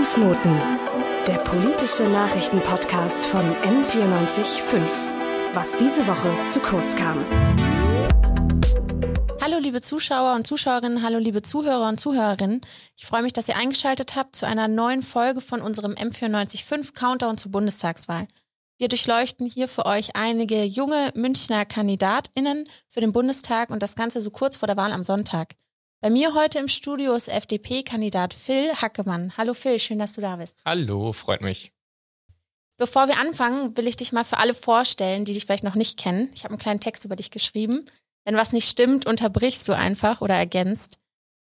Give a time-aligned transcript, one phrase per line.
[0.00, 0.58] Fußnoten,
[1.28, 4.80] der politische Nachrichtenpodcast von M945.
[5.52, 7.22] Was diese Woche zu kurz kam.
[9.42, 12.62] Hallo liebe Zuschauer und Zuschauerinnen, hallo liebe Zuhörer und Zuhörerinnen.
[12.96, 17.36] Ich freue mich, dass ihr eingeschaltet habt zu einer neuen Folge von unserem M945 Countdown
[17.36, 18.26] zur Bundestagswahl.
[18.78, 24.22] Wir durchleuchten hier für euch einige junge Münchner KandidatInnen für den Bundestag und das Ganze
[24.22, 25.56] so kurz vor der Wahl am Sonntag.
[26.02, 29.36] Bei mir heute im Studio ist FDP-Kandidat Phil Hackemann.
[29.36, 30.56] Hallo Phil, schön, dass du da bist.
[30.64, 31.74] Hallo, freut mich.
[32.78, 35.98] Bevor wir anfangen, will ich dich mal für alle vorstellen, die dich vielleicht noch nicht
[35.98, 36.30] kennen.
[36.32, 37.84] Ich habe einen kleinen Text über dich geschrieben.
[38.24, 40.98] Wenn was nicht stimmt, unterbrichst du einfach oder ergänzt.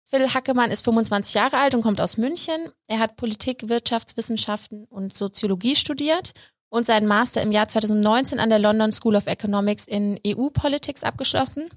[0.04, 2.70] Phil Hackemann ist 25 Jahre alt und kommt aus München.
[2.88, 6.34] Er hat Politik, Wirtschaftswissenschaften und Soziologie studiert
[6.68, 11.70] und seinen Master im Jahr 2019 an der London School of Economics in EU-Politics abgeschlossen.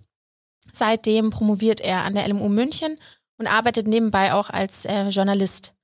[0.73, 2.99] Seitdem promoviert er an der LMU München
[3.39, 5.75] und arbeitet nebenbei auch als äh, Journalist.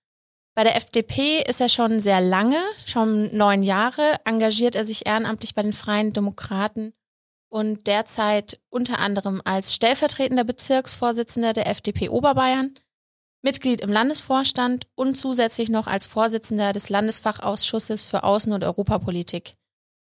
[0.54, 5.54] Bei der FDP ist er schon sehr lange, schon neun Jahre, engagiert er sich ehrenamtlich
[5.54, 6.92] bei den Freien Demokraten
[7.48, 12.74] und derzeit unter anderem als stellvertretender Bezirksvorsitzender der FDP Oberbayern,
[13.42, 19.56] Mitglied im Landesvorstand und zusätzlich noch als Vorsitzender des Landesfachausschusses für Außen- und Europapolitik.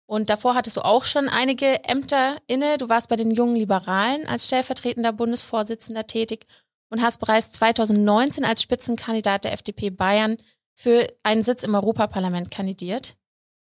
[0.08, 2.78] Und davor hattest du auch schon einige Ämter inne.
[2.78, 6.46] Du warst bei den jungen Liberalen als stellvertretender Bundesvorsitzender tätig
[6.88, 10.38] und hast bereits 2019 als Spitzenkandidat der FDP Bayern
[10.74, 13.16] für einen Sitz im Europaparlament kandidiert.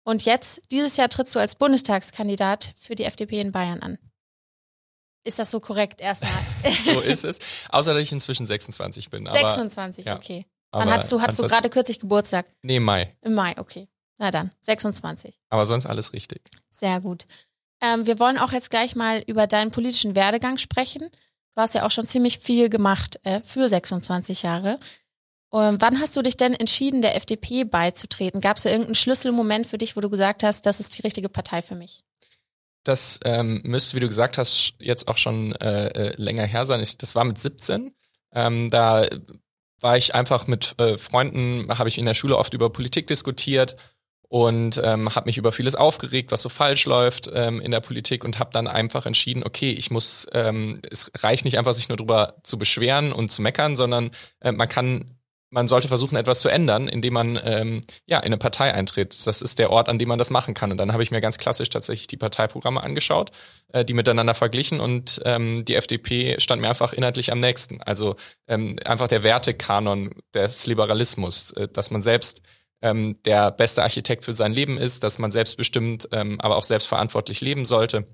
[0.03, 3.99] Und jetzt, dieses Jahr trittst du als Bundestagskandidat für die FDP in Bayern an.
[5.23, 6.31] Ist das so korrekt erstmal?
[6.71, 7.37] so ist es.
[7.69, 9.27] Außer dass ich inzwischen 26 bin.
[9.27, 10.15] Aber, 26, ja.
[10.15, 10.47] okay.
[10.71, 12.47] Wann hattest du, hattest du gerade kürzlich Geburtstag?
[12.63, 13.15] Nee, Mai.
[13.21, 13.87] Im Mai, okay.
[14.21, 15.33] Na dann, 26.
[15.49, 16.43] Aber sonst alles richtig.
[16.69, 17.25] Sehr gut.
[17.81, 21.09] Ähm, wir wollen auch jetzt gleich mal über deinen politischen Werdegang sprechen.
[21.55, 24.79] Du hast ja auch schon ziemlich viel gemacht äh, für 26 Jahre.
[25.49, 28.41] Und wann hast du dich denn entschieden, der FDP beizutreten?
[28.41, 31.27] Gab es da irgendeinen Schlüsselmoment für dich, wo du gesagt hast, das ist die richtige
[31.27, 32.03] Partei für mich?
[32.83, 36.79] Das ähm, müsste, wie du gesagt hast, jetzt auch schon äh, äh länger her sein.
[36.79, 37.91] Ich, das war mit 17.
[38.33, 39.07] Ähm, da
[39.79, 43.77] war ich einfach mit äh, Freunden, habe ich in der Schule oft über Politik diskutiert
[44.31, 48.23] und ähm, habe mich über vieles aufgeregt, was so falsch läuft ähm, in der Politik
[48.23, 51.97] und habe dann einfach entschieden, okay, ich muss, ähm, es reicht nicht einfach, sich nur
[51.97, 55.17] drüber zu beschweren und zu meckern, sondern äh, man kann
[55.53, 59.27] man sollte versuchen, etwas zu ändern, indem man ähm, ja in eine Partei eintritt.
[59.27, 60.71] Das ist der Ort, an dem man das machen kann.
[60.71, 63.31] Und dann habe ich mir ganz klassisch tatsächlich die Parteiprogramme angeschaut,
[63.73, 67.81] äh, die miteinander verglichen und ähm, die FDP stand mir einfach inhaltlich am nächsten.
[67.81, 68.15] Also
[68.47, 72.41] ähm, einfach der Wertekanon des Liberalismus, äh, dass man selbst
[72.81, 77.41] ähm, der beste Architekt für sein Leben ist, dass man selbstbestimmt, ähm, aber auch selbstverantwortlich
[77.41, 78.05] leben sollte.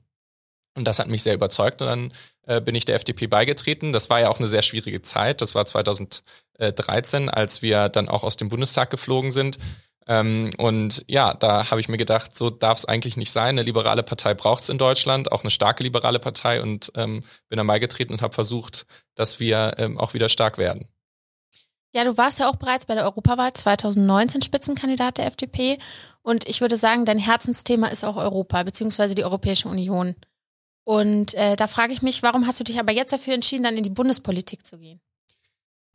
[0.75, 2.13] Und das hat mich sehr überzeugt und dann
[2.45, 3.91] äh, bin ich der FDP beigetreten.
[3.91, 5.41] Das war ja auch eine sehr schwierige Zeit.
[5.41, 9.57] Das war 2013, als wir dann auch aus dem Bundestag geflogen sind.
[10.07, 13.49] Ähm, und ja, da habe ich mir gedacht, so darf es eigentlich nicht sein.
[13.49, 17.19] Eine liberale Partei braucht es in Deutschland, auch eine starke liberale Partei und ähm,
[17.49, 18.85] bin dann beigetreten und habe versucht,
[19.15, 20.87] dass wir ähm, auch wieder stark werden.
[21.97, 25.79] Ja, du warst ja auch bereits bei der Europawahl 2019 Spitzenkandidat der FDP
[26.21, 30.13] und ich würde sagen, dein Herzensthema ist auch Europa beziehungsweise die Europäische Union.
[30.83, 33.77] Und äh, da frage ich mich, warum hast du dich aber jetzt dafür entschieden, dann
[33.77, 35.01] in die Bundespolitik zu gehen?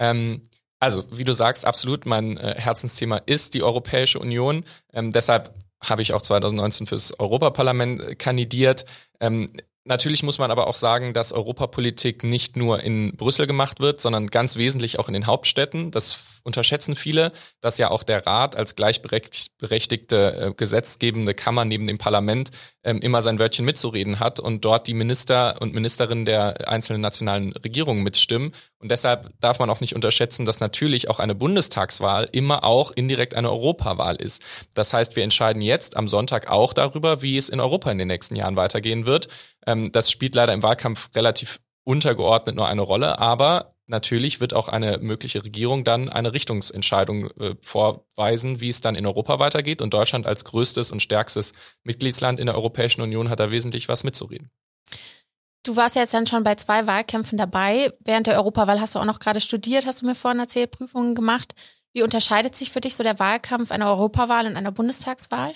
[0.00, 0.42] Ähm,
[0.80, 4.64] also, wie du sagst, absolut, mein äh, Herzensthema ist die Europäische Union.
[4.92, 5.54] Ähm, deshalb
[5.84, 8.86] habe ich auch 2019 fürs Europaparlament äh, kandidiert.
[9.20, 9.52] Ähm,
[9.84, 14.28] Natürlich muss man aber auch sagen, dass Europapolitik nicht nur in Brüssel gemacht wird, sondern
[14.28, 15.90] ganz wesentlich auch in den Hauptstädten.
[15.90, 21.98] Das unterschätzen viele, dass ja auch der Rat als gleichberechtigte äh, gesetzgebende Kammer neben dem
[21.98, 22.50] Parlament
[22.84, 27.52] ähm, immer sein Wörtchen mitzureden hat und dort die Minister und Ministerinnen der einzelnen nationalen
[27.52, 28.54] Regierungen mitstimmen.
[28.78, 33.34] Und deshalb darf man auch nicht unterschätzen, dass natürlich auch eine Bundestagswahl immer auch indirekt
[33.34, 34.42] eine Europawahl ist.
[34.74, 38.08] Das heißt, wir entscheiden jetzt am Sonntag auch darüber, wie es in Europa in den
[38.08, 39.28] nächsten Jahren weitergehen wird.
[39.66, 44.68] Ähm, das spielt leider im Wahlkampf relativ untergeordnet nur eine Rolle, aber natürlich wird auch
[44.68, 49.82] eine mögliche Regierung dann eine Richtungsentscheidung äh, vorweisen, wie es dann in Europa weitergeht.
[49.82, 51.52] Und Deutschland als größtes und stärkstes
[51.84, 54.50] Mitgliedsland in der Europäischen Union hat da wesentlich was mitzureden.
[55.64, 57.92] Du warst ja jetzt dann schon bei zwei Wahlkämpfen dabei.
[58.00, 61.14] Während der Europawahl hast du auch noch gerade studiert, hast du mir vorhin erzählt, Prüfungen
[61.14, 61.54] gemacht.
[61.92, 65.54] Wie unterscheidet sich für dich so der Wahlkampf einer Europawahl und einer Bundestagswahl?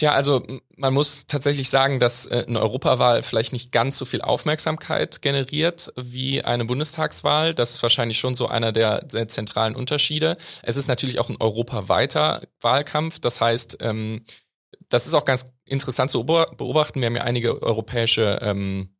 [0.00, 0.42] Tja, also
[0.76, 5.92] man muss tatsächlich sagen, dass äh, eine Europawahl vielleicht nicht ganz so viel Aufmerksamkeit generiert
[5.94, 7.52] wie eine Bundestagswahl.
[7.52, 10.38] Das ist wahrscheinlich schon so einer der, der zentralen Unterschiede.
[10.62, 13.18] Es ist natürlich auch ein europaweiter Wahlkampf.
[13.18, 14.24] Das heißt, ähm,
[14.88, 17.00] das ist auch ganz interessant zu beobachten.
[17.00, 18.94] Wir haben ja einige europäische ähm,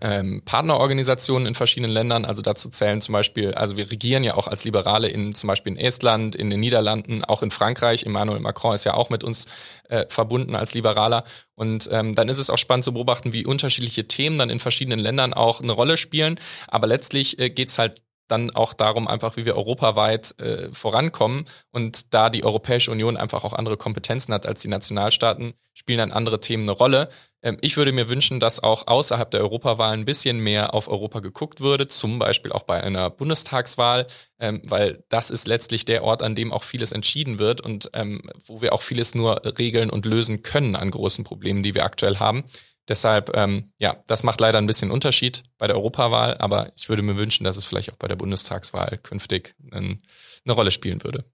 [0.00, 2.24] ähm, Partnerorganisationen in verschiedenen Ländern.
[2.24, 5.72] Also dazu zählen zum Beispiel, also wir regieren ja auch als Liberale in zum Beispiel
[5.72, 8.04] in Estland, in den Niederlanden, auch in Frankreich.
[8.04, 9.46] Emmanuel Macron ist ja auch mit uns
[9.88, 11.24] äh, verbunden als Liberaler.
[11.54, 15.00] Und ähm, dann ist es auch spannend zu beobachten, wie unterschiedliche Themen dann in verschiedenen
[15.00, 16.38] Ländern auch eine Rolle spielen.
[16.68, 21.44] Aber letztlich äh, geht es halt dann auch darum, einfach wie wir europaweit äh, vorankommen.
[21.70, 26.12] Und da die Europäische Union einfach auch andere Kompetenzen hat als die Nationalstaaten, spielen dann
[26.12, 27.08] andere Themen eine Rolle.
[27.42, 31.20] Ähm, ich würde mir wünschen, dass auch außerhalb der Europawahl ein bisschen mehr auf Europa
[31.20, 34.06] geguckt würde, zum Beispiel auch bei einer Bundestagswahl,
[34.38, 38.22] ähm, weil das ist letztlich der Ort, an dem auch vieles entschieden wird und ähm,
[38.44, 42.18] wo wir auch vieles nur regeln und lösen können an großen Problemen, die wir aktuell
[42.18, 42.44] haben.
[42.90, 47.02] Deshalb, ähm, ja, das macht leider ein bisschen Unterschied bei der Europawahl, aber ich würde
[47.02, 50.02] mir wünschen, dass es vielleicht auch bei der Bundestagswahl künftig ein,
[50.44, 51.24] eine Rolle spielen würde.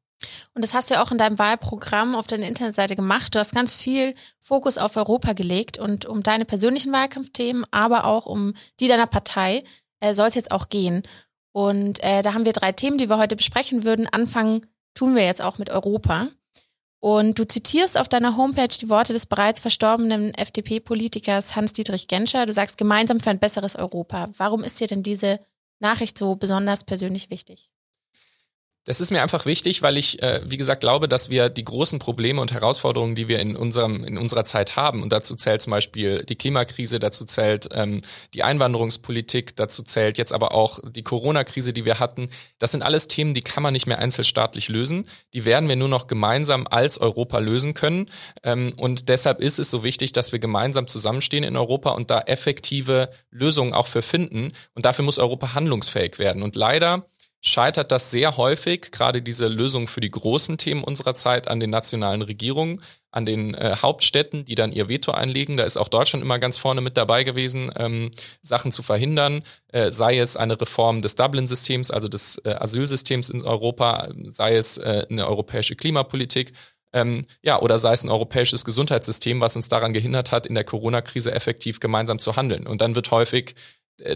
[0.55, 3.35] Und das hast du ja auch in deinem Wahlprogramm auf deiner Internetseite gemacht.
[3.35, 8.27] Du hast ganz viel Fokus auf Europa gelegt und um deine persönlichen Wahlkampfthemen, aber auch
[8.27, 9.65] um die deiner Partei
[10.01, 11.05] äh, soll es jetzt auch gehen.
[11.53, 14.07] Und äh, da haben wir drei Themen, die wir heute besprechen würden.
[14.07, 16.29] Anfangen tun wir jetzt auch mit Europa.
[17.01, 22.47] Und du zitierst auf deiner Homepage die Worte des bereits verstorbenen FDP-Politikers Hans-Dietrich Genscher.
[22.47, 24.31] Du sagst gemeinsam für ein besseres Europa.
[24.37, 25.39] Warum ist dir denn diese
[25.79, 27.71] Nachricht so besonders persönlich wichtig?
[28.87, 31.99] Das ist mir einfach wichtig, weil ich, äh, wie gesagt, glaube, dass wir die großen
[31.99, 35.73] Probleme und Herausforderungen, die wir in unserem in unserer Zeit haben, und dazu zählt zum
[35.73, 38.01] Beispiel die Klimakrise, dazu zählt ähm,
[38.33, 42.31] die Einwanderungspolitik, dazu zählt jetzt aber auch die Corona-Krise, die wir hatten.
[42.61, 45.09] Das sind alles Themen, die kann man nicht mehr einzelstaatlich lösen.
[45.35, 48.09] Die werden wir nur noch gemeinsam als Europa lösen können.
[48.45, 52.21] Ähm, und deshalb ist es so wichtig, dass wir gemeinsam zusammenstehen in Europa und da
[52.21, 54.53] effektive Lösungen auch für finden.
[54.75, 56.45] Und dafür muss Europa handlungsfähig werden.
[56.45, 57.09] Und leider
[57.47, 61.71] scheitert das sehr häufig, gerade diese Lösung für die großen Themen unserer Zeit, an den
[61.71, 62.83] nationalen Regierungen,
[63.13, 65.57] an den äh, Hauptstädten, die dann ihr Veto einlegen.
[65.57, 68.11] Da ist auch Deutschland immer ganz vorne mit dabei gewesen, ähm,
[68.43, 73.43] Sachen zu verhindern, äh, sei es eine Reform des Dublin-Systems, also des äh, Asylsystems in
[73.45, 76.53] Europa, sei es äh, eine europäische Klimapolitik.
[76.93, 80.65] Ähm, ja, oder sei es ein europäisches Gesundheitssystem, was uns daran gehindert hat, in der
[80.65, 82.67] Corona-Krise effektiv gemeinsam zu handeln.
[82.67, 83.55] Und dann wird häufig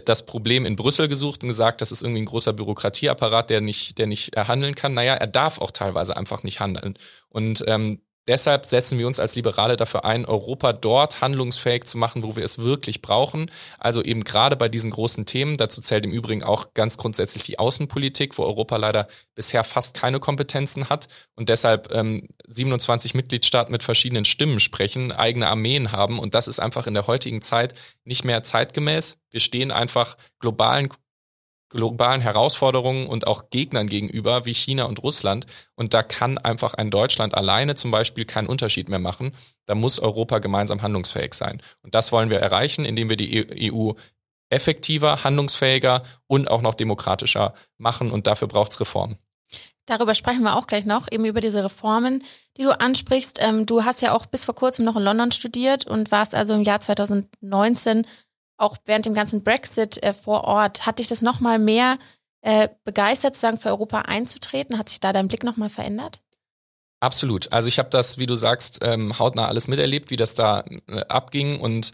[0.05, 3.97] das Problem in Brüssel gesucht und gesagt, das ist irgendwie ein großer Bürokratieapparat, der nicht,
[3.97, 4.93] der nicht handeln kann.
[4.93, 6.97] Naja, er darf auch teilweise einfach nicht handeln.
[7.29, 12.23] Und ähm, Deshalb setzen wir uns als Liberale dafür ein, Europa dort handlungsfähig zu machen,
[12.23, 13.49] wo wir es wirklich brauchen.
[13.79, 15.57] Also eben gerade bei diesen großen Themen.
[15.57, 20.19] Dazu zählt im Übrigen auch ganz grundsätzlich die Außenpolitik, wo Europa leider bisher fast keine
[20.19, 26.19] Kompetenzen hat und deshalb ähm, 27 Mitgliedstaaten mit verschiedenen Stimmen sprechen, eigene Armeen haben.
[26.19, 29.17] Und das ist einfach in der heutigen Zeit nicht mehr zeitgemäß.
[29.31, 30.89] Wir stehen einfach globalen
[31.71, 35.47] globalen Herausforderungen und auch Gegnern gegenüber, wie China und Russland.
[35.75, 39.33] Und da kann einfach ein Deutschland alleine zum Beispiel keinen Unterschied mehr machen.
[39.65, 41.61] Da muss Europa gemeinsam handlungsfähig sein.
[41.81, 43.93] Und das wollen wir erreichen, indem wir die EU
[44.49, 48.11] effektiver, handlungsfähiger und auch noch demokratischer machen.
[48.11, 49.17] Und dafür braucht es Reformen.
[49.85, 52.23] Darüber sprechen wir auch gleich noch, eben über diese Reformen,
[52.57, 53.39] die du ansprichst.
[53.41, 56.53] Ähm, du hast ja auch bis vor kurzem noch in London studiert und warst also
[56.53, 58.05] im Jahr 2019
[58.61, 61.97] auch während dem ganzen Brexit äh, vor Ort, hat dich das nochmal mehr
[62.41, 64.77] äh, begeistert, sozusagen für Europa einzutreten?
[64.77, 66.21] Hat sich da dein Blick nochmal verändert?
[66.99, 67.51] Absolut.
[67.51, 71.01] Also ich habe das, wie du sagst, ähm, hautnah alles miterlebt, wie das da äh,
[71.07, 71.91] abging und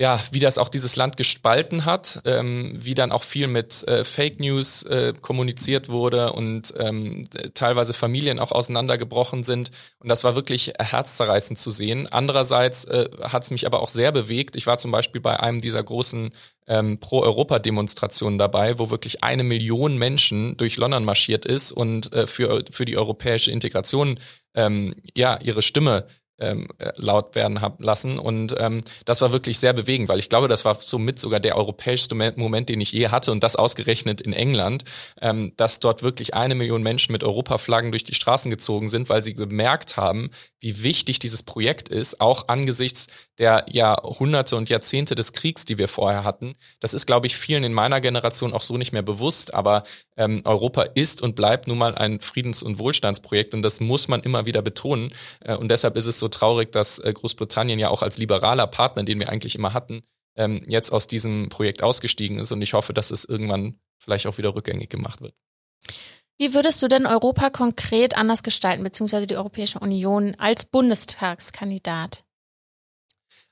[0.00, 4.04] ja, wie das auch dieses Land gespalten hat, ähm, wie dann auch viel mit äh,
[4.04, 7.24] Fake News äh, kommuniziert wurde und ähm,
[7.54, 9.72] teilweise Familien auch auseinandergebrochen sind.
[9.98, 12.06] Und das war wirklich herzzerreißend zu sehen.
[12.06, 14.54] Andererseits äh, hat es mich aber auch sehr bewegt.
[14.54, 16.30] Ich war zum Beispiel bei einem dieser großen
[16.68, 22.62] ähm, Pro-Europa-Demonstrationen dabei, wo wirklich eine Million Menschen durch London marschiert ist und äh, für,
[22.70, 24.20] für die europäische Integration
[24.54, 26.06] ähm, ja ihre Stimme
[26.40, 28.18] ähm, äh, laut werden haben lassen.
[28.18, 31.56] Und ähm, das war wirklich sehr bewegend, weil ich glaube, das war somit sogar der
[31.56, 34.84] europäischste Moment, den ich je hatte und das ausgerechnet in England,
[35.20, 39.22] ähm, dass dort wirklich eine Million Menschen mit Europaflaggen durch die Straßen gezogen sind, weil
[39.22, 40.30] sie gemerkt haben,
[40.60, 43.06] wie wichtig dieses Projekt ist, auch angesichts
[43.38, 46.54] der Jahrhunderte und Jahrzehnte des Kriegs, die wir vorher hatten.
[46.80, 49.84] Das ist, glaube ich, vielen in meiner Generation auch so nicht mehr bewusst, aber
[50.18, 54.22] ähm, Europa ist und bleibt nun mal ein Friedens- und Wohlstandsprojekt und das muss man
[54.22, 55.14] immer wieder betonen.
[55.40, 59.04] Äh, und deshalb ist es so traurig, dass äh, Großbritannien ja auch als liberaler Partner,
[59.04, 60.02] den wir eigentlich immer hatten,
[60.36, 64.38] ähm, jetzt aus diesem Projekt ausgestiegen ist und ich hoffe, dass es irgendwann vielleicht auch
[64.38, 65.34] wieder rückgängig gemacht wird.
[66.40, 72.22] Wie würdest du denn Europa konkret anders gestalten, beziehungsweise die Europäische Union als Bundestagskandidat?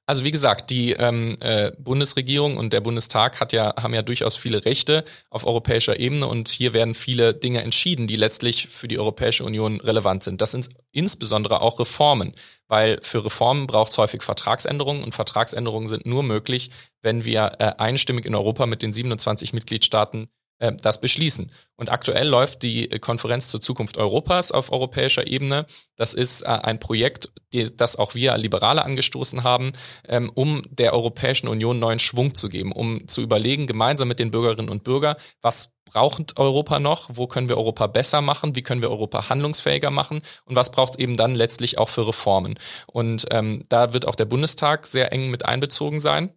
[0.08, 4.36] Also wie gesagt, die ähm, äh, Bundesregierung und der Bundestag hat ja, haben ja durchaus
[4.36, 9.00] viele Rechte auf europäischer Ebene und hier werden viele Dinge entschieden, die letztlich für die
[9.00, 10.40] Europäische Union relevant sind.
[10.40, 12.34] Das sind insbesondere auch Reformen,
[12.68, 16.70] weil für Reformen braucht es häufig Vertragsänderungen und Vertragsänderungen sind nur möglich,
[17.02, 21.52] wenn wir äh, einstimmig in Europa mit den 27 Mitgliedstaaten äh, das beschließen.
[21.76, 25.66] Und aktuell läuft die Konferenz zur Zukunft Europas auf europäischer Ebene.
[25.96, 27.30] Das ist äh, ein Projekt,
[27.76, 29.72] das auch wir Liberale angestoßen haben,
[30.08, 34.30] ähm, um der Europäischen Union neuen Schwung zu geben, um zu überlegen, gemeinsam mit den
[34.30, 38.82] Bürgerinnen und Bürgern, was braucht Europa noch, wo können wir Europa besser machen, wie können
[38.82, 42.58] wir Europa handlungsfähiger machen und was braucht es eben dann letztlich auch für Reformen.
[42.86, 46.32] Und ähm, da wird auch der Bundestag sehr eng mit einbezogen sein.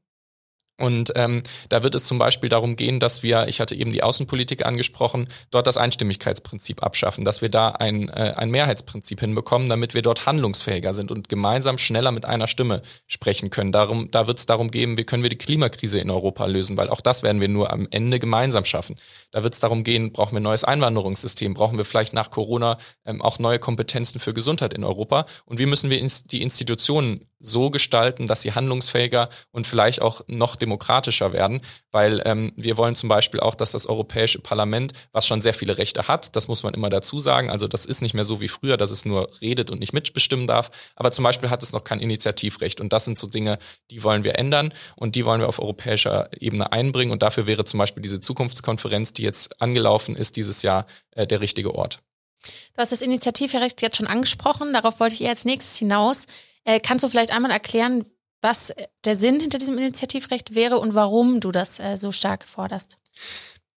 [0.80, 4.02] Und ähm, da wird es zum Beispiel darum gehen, dass wir, ich hatte eben die
[4.02, 9.94] Außenpolitik angesprochen, dort das Einstimmigkeitsprinzip abschaffen, dass wir da ein, äh, ein Mehrheitsprinzip hinbekommen, damit
[9.94, 13.74] wir dort handlungsfähiger sind und gemeinsam schneller mit einer Stimme sprechen können.
[13.74, 16.90] Darum, da wird es darum gehen, wie können wir die Klimakrise in Europa lösen, weil
[16.90, 18.96] auch das werden wir nur am Ende gemeinsam schaffen.
[19.32, 22.78] Da wird es darum gehen, brauchen wir ein neues Einwanderungssystem, brauchen wir vielleicht nach Corona
[23.06, 27.29] ähm, auch neue Kompetenzen für Gesundheit in Europa und wie müssen wir ins, die Institutionen
[27.40, 32.96] so gestalten, dass sie handlungsfähiger und vielleicht auch noch demokratischer werden, weil ähm, wir wollen
[32.96, 36.64] zum Beispiel auch, dass das Europäische Parlament, was schon sehr viele Rechte hat, das muss
[36.64, 39.30] man immer dazu sagen, also das ist nicht mehr so wie früher, dass es nur
[39.42, 43.06] redet und nicht mitbestimmen darf, aber zum Beispiel hat es noch kein Initiativrecht und das
[43.06, 43.58] sind so Dinge,
[43.90, 47.64] die wollen wir ändern und die wollen wir auf europäischer Ebene einbringen und dafür wäre
[47.64, 52.00] zum Beispiel diese Zukunftskonferenz, die jetzt angelaufen ist dieses Jahr, äh, der richtige Ort.
[52.42, 56.26] Du hast das Initiativrecht jetzt schon angesprochen, darauf wollte ich als nächstes hinaus.
[56.70, 58.06] Äh, kannst du vielleicht einmal erklären,
[58.42, 58.72] was
[59.04, 62.98] der Sinn hinter diesem Initiativrecht wäre und warum du das äh, so stark forderst?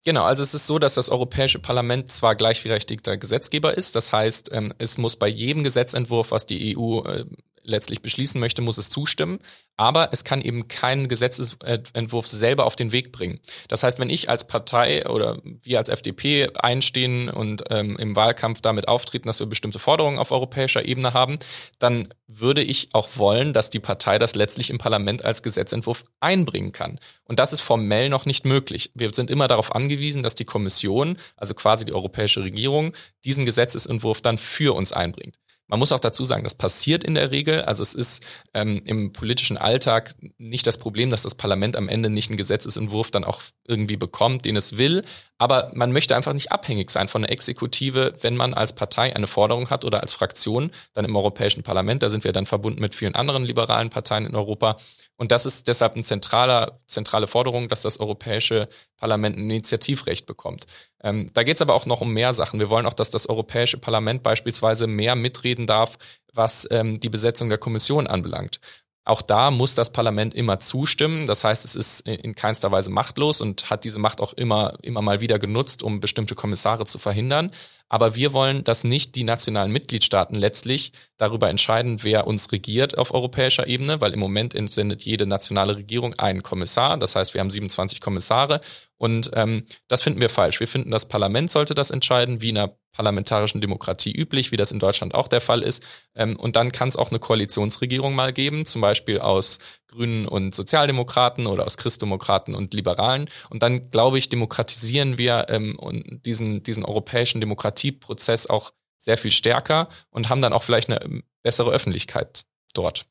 [0.04, 4.52] Genau, also es ist so, dass das Europäische Parlament zwar gleichberechtigter Gesetzgeber ist, das heißt,
[4.52, 7.26] ähm, es muss bei jedem Gesetzentwurf, was die EU äh,
[7.64, 9.40] letztlich beschließen möchte, muss es zustimmen.
[9.78, 13.40] Aber es kann eben keinen Gesetzentwurf selber auf den Weg bringen.
[13.68, 18.62] Das heißt, wenn ich als Partei oder wir als FDP einstehen und ähm, im Wahlkampf
[18.62, 21.40] damit auftreten, dass wir bestimmte Forderungen auf europäischer Ebene haben,
[21.80, 26.72] dann würde ich auch wollen, dass die Partei das letztlich im Parlament als Gesetzentwurf einbringen
[26.72, 27.00] kann.
[27.24, 28.92] Und das ist formell noch nicht möglich.
[28.94, 32.94] Wir sind immer darauf angewiesen, dass die Kommission, also quasi die europäische Regierung,
[33.26, 35.38] diesen Gesetzesentwurf dann für uns einbringt.
[35.72, 37.62] Man muss auch dazu sagen, das passiert in der Regel.
[37.62, 42.10] Also es ist ähm, im politischen Alltag nicht das Problem, dass das Parlament am Ende
[42.10, 45.06] nicht einen Gesetzesentwurf dann auch irgendwie bekommt, den es will.
[45.42, 49.26] Aber man möchte einfach nicht abhängig sein von der Exekutive, wenn man als Partei eine
[49.26, 52.04] Forderung hat oder als Fraktion dann im Europäischen Parlament.
[52.04, 54.78] Da sind wir dann verbunden mit vielen anderen liberalen Parteien in Europa.
[55.18, 60.66] Und das ist deshalb eine zentrale, zentrale Forderung, dass das Europäische Parlament ein Initiativrecht bekommt.
[61.04, 62.60] Ähm, da geht es aber auch noch um mehr Sachen.
[62.60, 65.98] Wir wollen auch, dass das Europäische Parlament beispielsweise mehr mitreden darf,
[66.34, 68.60] was ähm, die Besetzung der Kommission anbelangt.
[69.04, 71.26] Auch da muss das Parlament immer zustimmen.
[71.26, 75.02] Das heißt, es ist in keinster Weise machtlos und hat diese Macht auch immer, immer
[75.02, 77.50] mal wieder genutzt, um bestimmte Kommissare zu verhindern.
[77.90, 83.14] Aber wir wollen, dass nicht die nationalen Mitgliedstaaten letztlich darüber entscheiden, wer uns regiert auf
[83.14, 86.98] europäischer Ebene, weil im Moment entsendet jede nationale Regierung einen Kommissar.
[86.98, 88.62] Das heißt, wir haben 27 Kommissare
[88.98, 90.60] und ähm, das finden wir falsch.
[90.60, 94.72] Wir finden, das Parlament sollte das entscheiden, wie in einer parlamentarischen Demokratie üblich, wie das
[94.72, 95.84] in Deutschland auch der Fall ist.
[96.16, 100.54] Ähm, und dann kann es auch eine Koalitionsregierung mal geben, zum Beispiel aus Grünen und
[100.56, 103.30] Sozialdemokraten oder aus Christdemokraten und Liberalen.
[103.50, 105.78] Und dann, glaube ich, demokratisieren wir ähm,
[106.26, 111.24] diesen, diesen europäischen Demokratieprozess auch sehr viel stärker und haben dann auch vielleicht eine ähm,
[111.44, 112.44] bessere Öffentlichkeit
[112.74, 113.06] dort.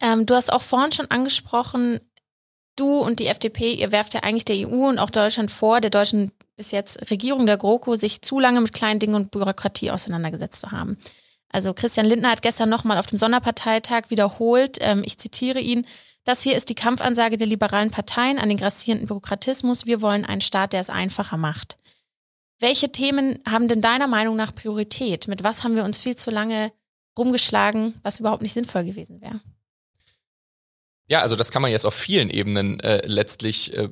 [0.00, 2.00] Ähm, du hast auch vorhin schon angesprochen,
[2.76, 5.90] du und die FDP, ihr werft ja eigentlich der EU und auch Deutschland vor, der
[5.90, 10.60] deutschen bis jetzt Regierung der GroKo, sich zu lange mit kleinen Dingen und Bürokratie auseinandergesetzt
[10.60, 10.98] zu haben.
[11.48, 15.86] Also Christian Lindner hat gestern nochmal auf dem Sonderparteitag wiederholt, ähm, ich zitiere ihn,
[16.24, 19.86] das hier ist die Kampfansage der liberalen Parteien an den grassierenden Bürokratismus.
[19.86, 21.78] Wir wollen einen Staat, der es einfacher macht.
[22.58, 25.28] Welche Themen haben denn deiner Meinung nach Priorität?
[25.28, 26.72] Mit was haben wir uns viel zu lange
[27.18, 29.40] rumgeschlagen, was überhaupt nicht sinnvoll gewesen wäre?
[31.10, 33.88] Ja, also das kann man jetzt auf vielen Ebenen äh, letztlich äh,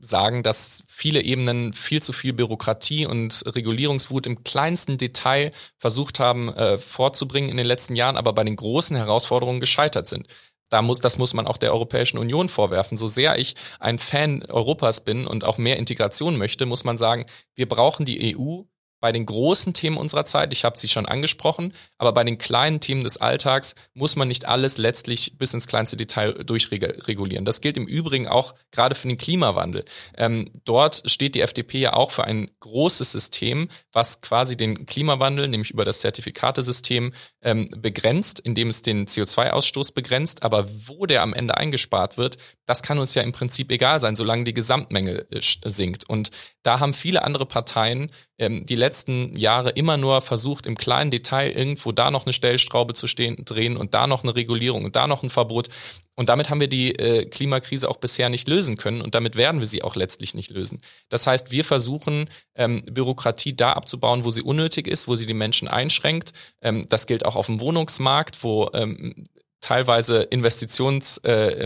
[0.00, 6.48] sagen, dass viele Ebenen viel zu viel Bürokratie und Regulierungswut im kleinsten Detail versucht haben
[6.54, 10.28] äh, vorzubringen in den letzten Jahren, aber bei den großen Herausforderungen gescheitert sind.
[10.70, 12.96] Da muss, das muss man auch der Europäischen Union vorwerfen.
[12.96, 17.26] So sehr ich ein Fan Europas bin und auch mehr Integration möchte, muss man sagen,
[17.54, 18.62] wir brauchen die EU
[19.00, 22.80] bei den großen Themen unserer Zeit, ich habe sie schon angesprochen, aber bei den kleinen
[22.80, 27.44] Themen des Alltags muss man nicht alles letztlich bis ins kleinste Detail durchregulieren.
[27.44, 29.84] Das gilt im Übrigen auch gerade für den Klimawandel.
[30.16, 35.48] Ähm, dort steht die FDP ja auch für ein großes System, was quasi den Klimawandel,
[35.48, 41.32] nämlich über das Zertifikatesystem, ähm, begrenzt, indem es den CO2-Ausstoß begrenzt, aber wo der am
[41.32, 45.40] Ende eingespart wird, das kann uns ja im Prinzip egal sein, solange die Gesamtmenge äh,
[45.40, 46.08] sinkt.
[46.08, 46.30] Und
[46.62, 51.50] da haben viele andere Parteien ähm, die letzten Jahre immer nur versucht, im kleinen Detail
[51.50, 55.06] irgendwo da noch eine Stellschraube zu stehen, drehen und da noch eine Regulierung und da
[55.06, 55.68] noch ein Verbot.
[56.16, 59.60] Und damit haben wir die äh, Klimakrise auch bisher nicht lösen können und damit werden
[59.60, 60.80] wir sie auch letztlich nicht lösen.
[61.08, 65.34] Das heißt, wir versuchen, ähm, Bürokratie da abzubauen, wo sie unnötig ist, wo sie die
[65.34, 66.32] Menschen einschränkt.
[66.60, 69.28] Ähm, das gilt auch auf dem Wohnungsmarkt, wo ähm,
[69.60, 71.62] teilweise Investitions äh,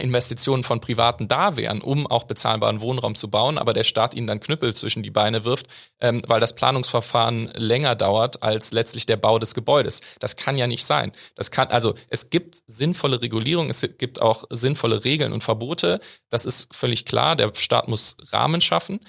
[0.00, 4.26] Investitionen von Privaten da wären, um auch bezahlbaren Wohnraum zu bauen, aber der Staat ihnen
[4.26, 5.66] dann Knüppel zwischen die Beine wirft,
[6.00, 10.00] ähm, weil das Planungsverfahren länger dauert als letztlich der Bau des Gebäudes.
[10.18, 11.12] Das kann ja nicht sein.
[11.34, 16.00] Das kann, also es gibt sinnvolle Regulierung, es gibt auch sinnvolle Regeln und Verbote.
[16.28, 17.36] Das ist völlig klar.
[17.36, 19.00] Der Staat muss Rahmen schaffen,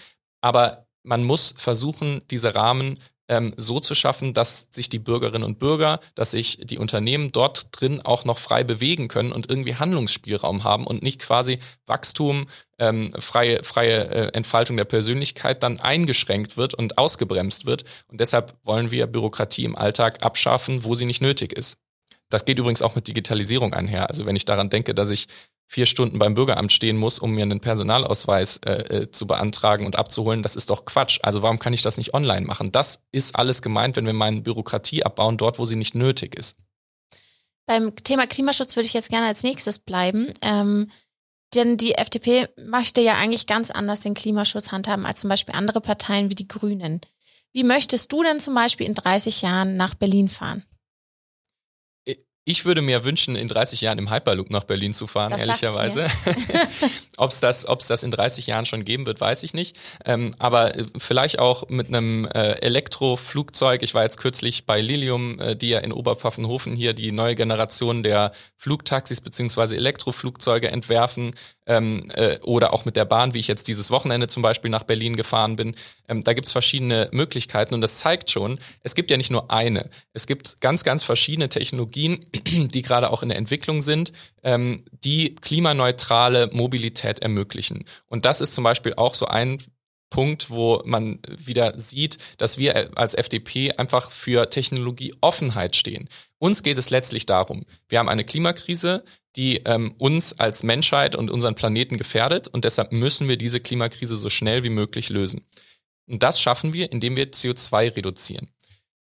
[0.42, 3.00] aber man muss versuchen, diese Rahmen
[3.32, 7.68] ähm, so zu schaffen, dass sich die Bürgerinnen und Bürger, dass sich die Unternehmen dort
[7.72, 12.48] drin auch noch frei bewegen können und irgendwie Handlungsspielraum haben und nicht quasi Wachstum,
[12.78, 17.86] ähm, freie, freie äh, Entfaltung der Persönlichkeit dann eingeschränkt wird und ausgebremst wird.
[18.10, 21.78] Und deshalb wollen wir Bürokratie im Alltag abschaffen, wo sie nicht nötig ist.
[22.32, 24.10] Das geht übrigens auch mit Digitalisierung einher.
[24.10, 25.28] Also wenn ich daran denke, dass ich
[25.68, 29.98] vier Stunden beim Bürgeramt stehen muss, um mir einen Personalausweis äh, äh, zu beantragen und
[29.98, 31.20] abzuholen, das ist doch Quatsch.
[31.24, 32.72] Also warum kann ich das nicht online machen?
[32.72, 36.58] Das ist alles gemeint, wenn wir meinen Bürokratie abbauen, dort, wo sie nicht nötig ist.
[37.68, 40.28] Beim Thema Klimaschutz würde ich jetzt gerne als nächstes bleiben.
[40.42, 40.88] Ähm,
[41.54, 45.82] denn die FDP möchte ja eigentlich ganz anders den Klimaschutz handhaben als zum Beispiel andere
[45.82, 47.02] Parteien wie die Grünen.
[47.54, 50.64] Wie möchtest du denn zum Beispiel in 30 Jahren nach Berlin fahren?
[52.44, 56.08] Ich würde mir wünschen, in 30 Jahren im Hyperloop nach Berlin zu fahren, das ehrlicherweise.
[57.18, 59.78] ob es das, ob's das in 30 Jahren schon geben wird, weiß ich nicht.
[60.06, 63.84] Ähm, aber äh, vielleicht auch mit einem äh, Elektroflugzeug.
[63.84, 68.02] Ich war jetzt kürzlich bei Lilium, äh, die ja in Oberpfaffenhofen hier die neue Generation
[68.02, 71.36] der Flugtaxis beziehungsweise Elektroflugzeuge entwerfen
[71.68, 74.84] ähm, äh, oder auch mit der Bahn, wie ich jetzt dieses Wochenende zum Beispiel nach
[74.84, 75.76] Berlin gefahren bin.
[76.08, 79.90] Ähm, da gibt's verschiedene Möglichkeiten und das zeigt schon, es gibt ja nicht nur eine.
[80.14, 84.12] Es gibt ganz, ganz verschiedene Technologien, die gerade auch in der Entwicklung sind,
[84.44, 87.86] ähm, die klimaneutrale Mobilität ermöglichen.
[88.08, 89.60] Und das ist zum Beispiel auch so ein
[90.10, 96.10] Punkt, wo man wieder sieht, dass wir als FDP einfach für Technologieoffenheit stehen.
[96.38, 99.04] Uns geht es letztlich darum, wir haben eine Klimakrise,
[99.38, 104.18] die ähm, uns als Menschheit und unseren Planeten gefährdet und deshalb müssen wir diese Klimakrise
[104.18, 105.46] so schnell wie möglich lösen.
[106.08, 108.50] Und das schaffen wir, indem wir CO2 reduzieren.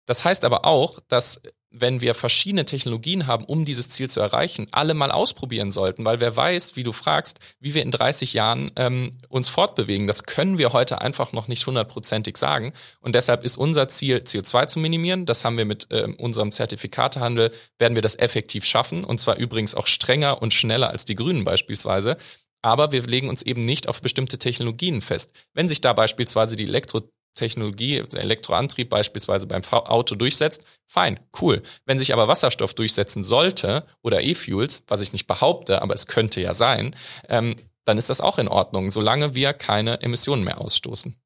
[0.04, 4.66] Das heißt aber auch, dass wenn wir verschiedene Technologien haben, um dieses Ziel zu erreichen,
[4.72, 8.70] alle mal ausprobieren sollten, weil wer weiß, wie du fragst, wie wir in 30 Jahren
[8.76, 10.06] ähm, uns fortbewegen.
[10.06, 12.72] Das können wir heute einfach noch nicht hundertprozentig sagen.
[13.00, 15.26] Und deshalb ist unser Ziel, CO2 zu minimieren.
[15.26, 19.04] Das haben wir mit ähm, unserem Zertifikatehandel, werden wir das effektiv schaffen.
[19.04, 22.16] Und zwar übrigens auch strenger und schneller als die Grünen beispielsweise.
[22.62, 25.32] Aber wir legen uns eben nicht auf bestimmte Technologien fest.
[25.54, 27.02] Wenn sich da beispielsweise die Elektro
[27.34, 31.62] Technologie, Elektroantrieb beispielsweise beim Auto durchsetzt, fein, cool.
[31.84, 36.40] Wenn sich aber Wasserstoff durchsetzen sollte oder E-Fuels, was ich nicht behaupte, aber es könnte
[36.40, 36.96] ja sein,
[37.28, 41.16] ähm, dann ist das auch in Ordnung, solange wir keine Emissionen mehr ausstoßen.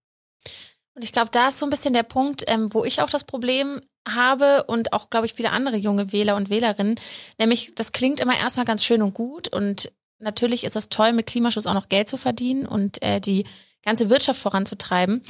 [0.94, 3.24] Und ich glaube, da ist so ein bisschen der Punkt, ähm, wo ich auch das
[3.24, 6.96] Problem habe und auch, glaube ich, viele andere junge Wähler und Wählerinnen,
[7.38, 11.26] nämlich das klingt immer erstmal ganz schön und gut und natürlich ist es toll, mit
[11.26, 13.44] Klimaschutz auch noch Geld zu verdienen und äh, die
[13.84, 15.22] ganze Wirtschaft voranzutreiben.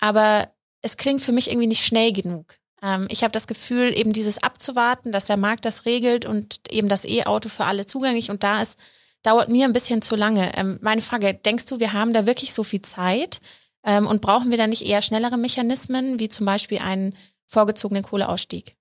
[0.00, 0.48] Aber
[0.82, 2.56] es klingt für mich irgendwie nicht schnell genug.
[2.82, 6.88] Ähm, ich habe das Gefühl, eben dieses abzuwarten, dass der Markt das regelt und eben
[6.88, 8.78] das E-Auto für alle zugänglich und da ist,
[9.22, 10.56] dauert mir ein bisschen zu lange.
[10.56, 13.40] Ähm, meine Frage, denkst du, wir haben da wirklich so viel Zeit?
[13.84, 17.14] Ähm, und brauchen wir da nicht eher schnellere Mechanismen, wie zum Beispiel einen
[17.46, 18.76] vorgezogenen Kohleausstieg?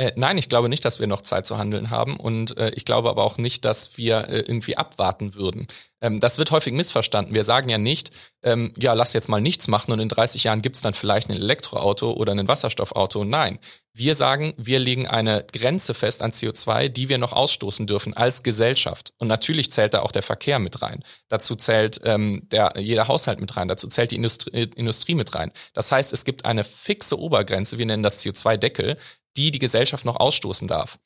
[0.00, 2.86] Äh, nein, ich glaube nicht, dass wir noch Zeit zu handeln haben und äh, ich
[2.86, 5.66] glaube aber auch nicht, dass wir äh, irgendwie abwarten würden.
[6.00, 7.34] Ähm, das wird häufig missverstanden.
[7.34, 8.10] Wir sagen ja nicht,
[8.42, 11.36] ähm, ja, lass jetzt mal nichts machen und in 30 Jahren gibt's dann vielleicht ein
[11.36, 13.24] Elektroauto oder ein Wasserstoffauto.
[13.24, 13.58] Nein,
[13.92, 18.42] wir sagen, wir legen eine Grenze fest an CO2, die wir noch ausstoßen dürfen als
[18.42, 19.12] Gesellschaft.
[19.18, 21.02] Und natürlich zählt da auch der Verkehr mit rein.
[21.28, 23.68] Dazu zählt ähm, der, jeder Haushalt mit rein.
[23.68, 25.52] Dazu zählt die Industrie, Industrie mit rein.
[25.74, 28.96] Das heißt, es gibt eine fixe Obergrenze, wir nennen das CO2-Deckel,
[29.36, 30.98] die die Gesellschaft noch ausstoßen darf.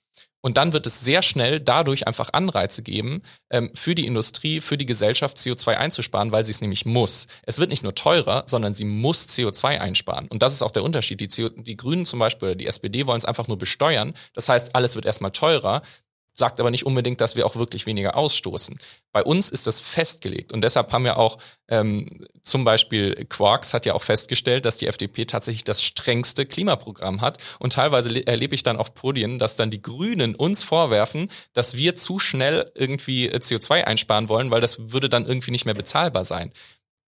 [0.44, 4.76] Und dann wird es sehr schnell dadurch einfach Anreize geben, ähm, für die Industrie, für
[4.76, 7.28] die Gesellschaft CO2 einzusparen, weil sie es nämlich muss.
[7.44, 10.28] Es wird nicht nur teurer, sondern sie muss CO2 einsparen.
[10.28, 11.20] Und das ist auch der Unterschied.
[11.20, 14.12] Die, CO die Grünen zum Beispiel, die SPD wollen es einfach nur besteuern.
[14.34, 15.80] Das heißt, alles wird erstmal teurer.
[16.35, 18.77] Sagt aber nicht unbedingt, dass wir auch wirklich weniger ausstoßen.
[19.12, 23.87] Bei uns ist das festgelegt und deshalb haben wir auch ähm, zum Beispiel Quarks hat
[23.87, 28.64] ja auch festgestellt, dass die FDP tatsächlich das strengste Klimaprogramm hat und teilweise erlebe ich
[28.64, 33.37] dann auf Podien, dass dann die Grünen uns vorwerfen, dass wir zu schnell irgendwie äh,
[33.37, 36.53] CO2 einsparen wollen, weil das würde dann irgendwie nicht mehr bezahlbar sein.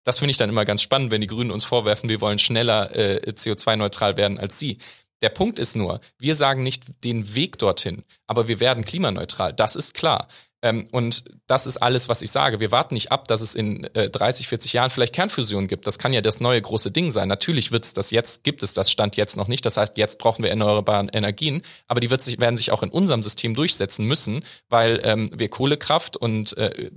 [0.04, 2.94] Das finde ich dann immer ganz spannend, wenn die Grünen uns vorwerfen, wir wollen schneller
[2.94, 4.78] äh, CO2-neutral werden als sie.
[5.22, 9.52] Der Punkt ist nur, wir sagen nicht den Weg dorthin, aber wir werden klimaneutral.
[9.52, 10.28] Das ist klar.
[10.62, 12.60] Ähm, und das ist alles, was ich sage.
[12.60, 15.86] Wir warten nicht ab, dass es in äh, 30, 40 Jahren vielleicht Kernfusion gibt.
[15.86, 17.28] Das kann ja das neue große Ding sein.
[17.28, 19.64] Natürlich wird es das jetzt, gibt es das Stand jetzt noch nicht.
[19.66, 22.90] Das heißt, jetzt brauchen wir erneuerbare Energien, aber die wird sich, werden sich auch in
[22.90, 26.90] unserem System durchsetzen müssen, weil ähm, wir Kohlekraft und äh,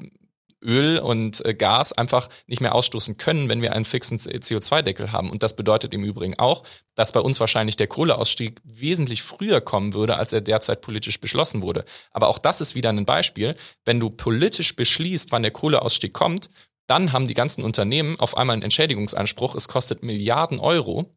[0.64, 5.32] Öl und äh, Gas einfach nicht mehr ausstoßen können, wenn wir einen fixen CO2-Deckel haben.
[5.32, 6.64] Und das bedeutet im Übrigen auch,
[6.96, 11.62] dass bei uns wahrscheinlich der Kohleausstieg wesentlich früher kommen würde, als er derzeit politisch beschlossen
[11.62, 11.86] wurde.
[12.12, 13.56] Aber auch das ist wieder ein Beispiel.
[13.86, 16.50] Wenn du politisch beschließt, wann der Kohleausstieg kommt,
[16.88, 19.56] dann haben die ganzen Unternehmen auf einmal einen Entschädigungsanspruch.
[19.56, 21.16] Es kostet Milliarden Euro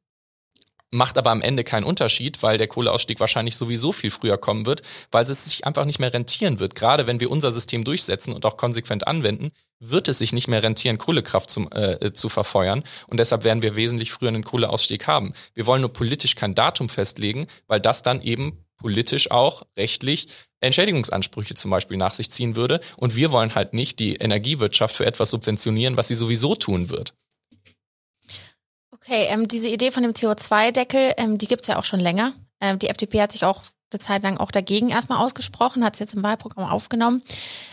[0.92, 4.83] macht aber am Ende keinen Unterschied, weil der Kohleausstieg wahrscheinlich sowieso viel früher kommen wird,
[5.11, 6.74] weil es sich einfach nicht mehr rentieren wird.
[6.74, 10.62] Gerade wenn wir unser System durchsetzen und auch konsequent anwenden, wird es sich nicht mehr
[10.62, 12.85] rentieren, Kohlekraft zum, äh, zu verfeuern.
[13.09, 15.33] Und deshalb werden wir wesentlich früher einen Kohleausstieg haben.
[15.55, 20.28] Wir wollen nur politisch kein Datum festlegen, weil das dann eben politisch auch rechtlich
[20.61, 22.81] Entschädigungsansprüche zum Beispiel nach sich ziehen würde.
[22.96, 27.14] Und wir wollen halt nicht die Energiewirtschaft für etwas subventionieren, was sie sowieso tun wird.
[29.04, 32.34] Okay, ähm, diese Idee von dem CO2-Deckel, ähm, die gibt's ja auch schon länger.
[32.60, 33.62] Ähm, die FDP hat sich auch
[33.92, 37.22] eine Zeit lang auch dagegen erstmal ausgesprochen, hat es jetzt im Wahlprogramm aufgenommen.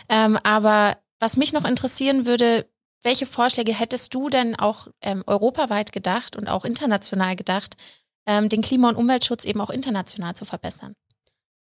[0.08, 2.66] Ähm, aber was mich noch interessieren würde,
[3.02, 7.76] welche Vorschläge hättest du denn auch ähm, europaweit gedacht und auch international gedacht,
[8.26, 10.94] ähm, den Klima- und Umweltschutz eben auch international zu verbessern?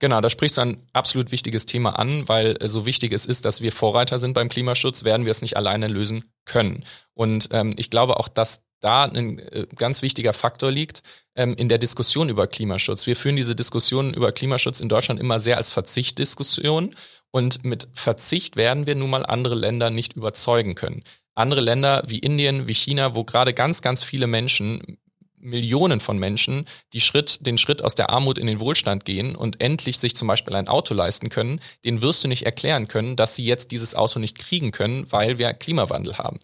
[0.00, 3.44] Genau, da sprichst du ein absolut wichtiges Thema an, weil äh, so wichtig es ist,
[3.44, 6.84] dass wir Vorreiter sind beim Klimaschutz, werden wir es nicht alleine lösen können.
[7.14, 11.02] Und ähm, ich glaube auch, dass da ein äh, ganz wichtiger Faktor liegt
[11.34, 13.06] ähm, in der Diskussion über Klimaschutz.
[13.06, 16.94] Wir führen diese Diskussion über Klimaschutz in Deutschland immer sehr als Verzichtdiskussion
[17.30, 21.02] und mit Verzicht werden wir nun mal andere Länder nicht überzeugen können.
[21.34, 24.98] Andere Länder wie Indien, wie China, wo gerade ganz, ganz viele Menschen
[25.44, 29.60] Millionen von Menschen, die Schritt, den Schritt aus der Armut in den Wohlstand gehen und
[29.60, 33.36] endlich sich zum Beispiel ein Auto leisten können, den wirst du nicht erklären können, dass
[33.36, 36.38] sie jetzt dieses Auto nicht kriegen können, weil wir Klimawandel haben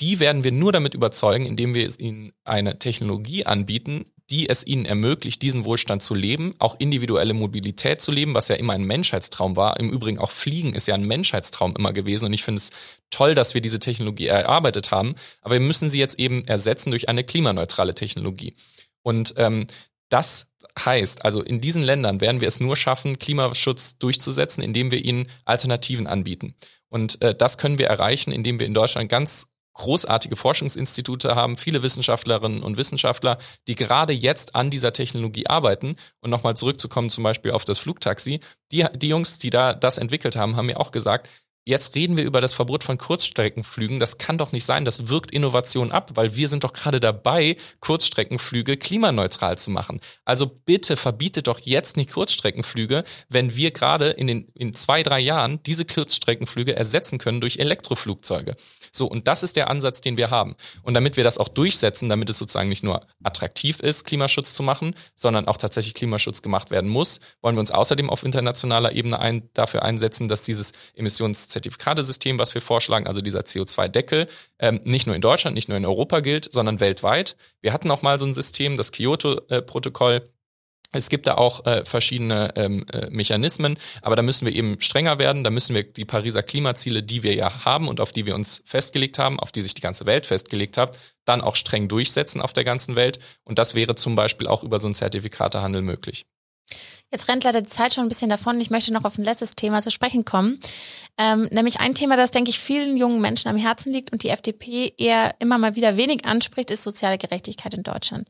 [0.00, 4.84] die werden wir nur damit überzeugen, indem wir ihnen eine Technologie anbieten, die es ihnen
[4.84, 9.56] ermöglicht, diesen Wohlstand zu leben, auch individuelle Mobilität zu leben, was ja immer ein Menschheitstraum
[9.56, 9.78] war.
[9.78, 12.70] Im Übrigen auch Fliegen ist ja ein Menschheitstraum immer gewesen und ich finde es
[13.10, 17.08] toll, dass wir diese Technologie erarbeitet haben, aber wir müssen sie jetzt eben ersetzen durch
[17.08, 18.54] eine klimaneutrale Technologie.
[19.02, 19.66] Und ähm,
[20.08, 25.04] das heißt, also in diesen Ländern werden wir es nur schaffen, Klimaschutz durchzusetzen, indem wir
[25.04, 26.54] ihnen Alternativen anbieten.
[26.88, 31.82] Und äh, das können wir erreichen, indem wir in Deutschland ganz großartige Forschungsinstitute haben, viele
[31.82, 35.96] Wissenschaftlerinnen und Wissenschaftler, die gerade jetzt an dieser Technologie arbeiten.
[36.20, 38.40] Und nochmal zurückzukommen zum Beispiel auf das Flugtaxi.
[38.72, 41.28] Die, die Jungs, die da das entwickelt haben, haben mir auch gesagt,
[41.68, 43.98] Jetzt reden wir über das Verbot von Kurzstreckenflügen.
[43.98, 44.84] Das kann doch nicht sein.
[44.84, 50.00] Das wirkt Innovation ab, weil wir sind doch gerade dabei, Kurzstreckenflüge klimaneutral zu machen.
[50.24, 55.18] Also bitte verbietet doch jetzt nicht Kurzstreckenflüge, wenn wir gerade in den in zwei drei
[55.18, 58.54] Jahren diese Kurzstreckenflüge ersetzen können durch Elektroflugzeuge.
[58.96, 60.56] So und das ist der Ansatz, den wir haben.
[60.82, 64.62] Und damit wir das auch durchsetzen, damit es sozusagen nicht nur attraktiv ist, Klimaschutz zu
[64.62, 69.18] machen, sondern auch tatsächlich Klimaschutz gemacht werden muss, wollen wir uns außerdem auf internationaler Ebene
[69.18, 74.26] ein, dafür einsetzen, dass dieses Emissions Zertifikatesystem, was wir vorschlagen, also dieser CO2-Deckel,
[74.58, 77.36] ähm, nicht nur in Deutschland, nicht nur in Europa gilt, sondern weltweit.
[77.60, 80.28] Wir hatten auch mal so ein System, das Kyoto-Protokoll.
[80.96, 85.18] Es gibt da auch äh, verschiedene ähm, äh, Mechanismen, aber da müssen wir eben strenger
[85.18, 85.44] werden.
[85.44, 88.62] Da müssen wir die Pariser Klimaziele, die wir ja haben und auf die wir uns
[88.64, 92.52] festgelegt haben, auf die sich die ganze Welt festgelegt hat, dann auch streng durchsetzen auf
[92.52, 93.18] der ganzen Welt.
[93.44, 96.26] Und das wäre zum Beispiel auch über so einen Zertifikatehandel möglich.
[97.12, 98.60] Jetzt rennt leider die Zeit schon ein bisschen davon.
[98.60, 100.58] Ich möchte noch auf ein letztes Thema zu sprechen kommen.
[101.18, 104.30] Ähm, nämlich ein Thema, das, denke ich, vielen jungen Menschen am Herzen liegt und die
[104.30, 108.28] FDP eher immer mal wieder wenig anspricht, ist soziale Gerechtigkeit in Deutschland.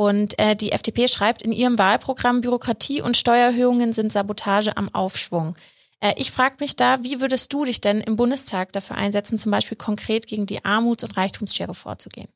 [0.00, 5.56] Und äh, die FDP schreibt in ihrem Wahlprogramm, Bürokratie und Steuererhöhungen sind Sabotage am Aufschwung.
[6.00, 9.52] Äh, ich frage mich da, wie würdest du dich denn im Bundestag dafür einsetzen, zum
[9.52, 12.28] Beispiel konkret gegen die Armuts- und Reichtumsschere vorzugehen?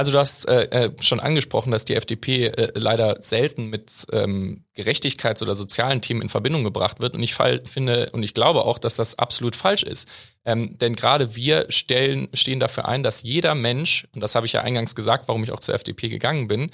[0.00, 4.64] Also du hast äh, äh, schon angesprochen, dass die FDP äh, leider selten mit ähm,
[4.74, 7.12] Gerechtigkeits- oder sozialen Themen in Verbindung gebracht wird.
[7.12, 10.08] Und ich fall, finde und ich glaube auch, dass das absolut falsch ist.
[10.46, 14.54] Ähm, denn gerade wir stellen, stehen dafür ein, dass jeder Mensch, und das habe ich
[14.54, 16.70] ja eingangs gesagt, warum ich auch zur FDP gegangen bin,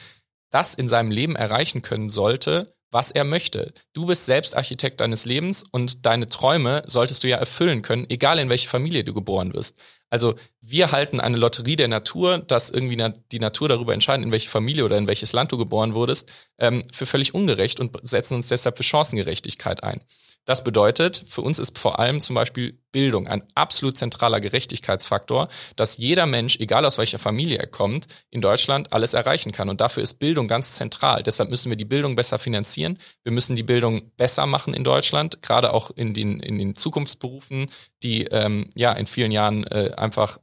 [0.51, 3.75] das in seinem Leben erreichen können sollte, was er möchte.
[3.93, 8.39] Du bist selbst Architekt deines Lebens und deine Träume solltest du ja erfüllen können, egal
[8.39, 9.77] in welche Familie du geboren wirst.
[10.11, 14.49] Also wir halten eine Lotterie der Natur, dass irgendwie die Natur darüber entscheidet, in welche
[14.49, 18.49] Familie oder in welches Land du geboren wurdest, ähm, für völlig ungerecht und setzen uns
[18.49, 20.01] deshalb für Chancengerechtigkeit ein.
[20.47, 25.99] Das bedeutet, für uns ist vor allem zum Beispiel Bildung ein absolut zentraler Gerechtigkeitsfaktor, dass
[25.99, 29.69] jeder Mensch, egal aus welcher Familie er kommt, in Deutschland alles erreichen kann.
[29.69, 31.23] Und dafür ist Bildung ganz zentral.
[31.25, 32.99] Deshalb müssen wir die Bildung besser finanzieren.
[33.25, 37.69] Wir müssen die Bildung besser machen in Deutschland, gerade auch in den, in den Zukunftsberufen,
[38.05, 40.39] die ähm, ja in vielen Jahren äh, einfach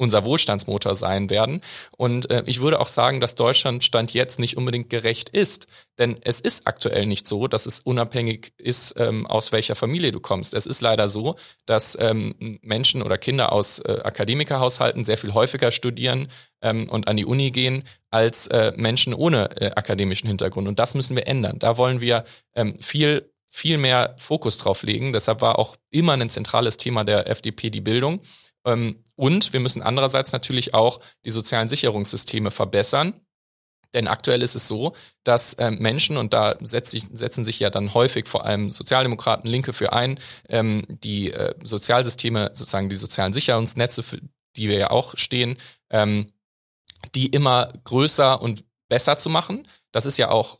[0.00, 1.60] unser Wohlstandsmotor sein werden.
[1.96, 5.66] Und äh, ich würde auch sagen, dass Deutschland Stand jetzt nicht unbedingt gerecht ist.
[5.98, 10.18] Denn es ist aktuell nicht so, dass es unabhängig ist, ähm, aus welcher Familie du
[10.18, 10.54] kommst.
[10.54, 11.36] Es ist leider so,
[11.66, 16.28] dass ähm, Menschen oder Kinder aus äh, Akademikerhaushalten sehr viel häufiger studieren
[16.62, 20.66] ähm, und an die Uni gehen als äh, Menschen ohne äh, akademischen Hintergrund.
[20.66, 21.58] Und das müssen wir ändern.
[21.58, 25.12] Da wollen wir ähm, viel viel mehr Fokus drauf legen.
[25.12, 28.20] Deshalb war auch immer ein zentrales Thema der FDP die Bildung.
[28.64, 33.20] Ähm, und wir müssen andererseits natürlich auch die sozialen Sicherungssysteme verbessern.
[33.92, 37.68] Denn aktuell ist es so, dass ähm, Menschen, und da setz sich, setzen sich ja
[37.68, 43.34] dann häufig vor allem Sozialdemokraten, Linke für ein, ähm, die äh, Sozialsysteme, sozusagen die sozialen
[43.34, 44.20] Sicherungsnetze, für
[44.56, 45.58] die wir ja auch stehen,
[45.90, 46.26] ähm,
[47.14, 49.68] die immer größer und besser zu machen.
[49.92, 50.59] Das ist ja auch